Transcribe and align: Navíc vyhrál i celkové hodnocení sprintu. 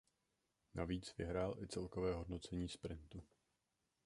Navíc 0.75 1.17
vyhrál 1.17 1.55
i 1.63 1.67
celkové 1.67 2.13
hodnocení 2.13 2.69
sprintu. 2.69 3.23